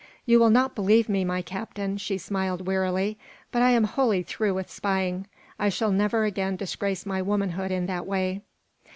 [0.25, 3.19] "You will not believe me, my Captain," she smiled, wearily,
[3.51, 5.27] "but I am wholly through with spying.
[5.59, 8.41] I shall never again disgrace my womanhood in that way."